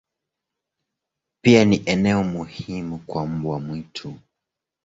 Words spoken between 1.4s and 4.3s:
Pia ni eneo muhimu kwa mbwa mwitu.